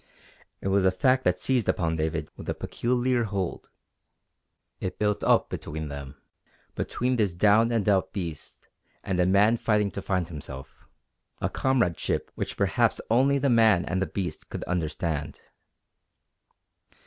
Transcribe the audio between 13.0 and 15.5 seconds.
only the man and the beast could understand.